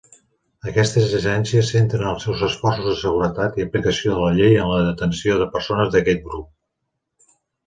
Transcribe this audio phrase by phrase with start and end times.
[0.69, 4.81] Aquestes agències centren els seus esforços de seguretat i aplicació de la llei en la
[4.89, 7.31] detenció de persones d'aquest grup.